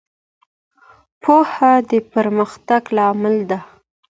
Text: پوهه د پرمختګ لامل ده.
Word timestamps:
پوهه 1.21 1.73
د 1.89 1.91
پرمختګ 2.11 2.83
لامل 2.95 3.35
ده. 3.49 3.59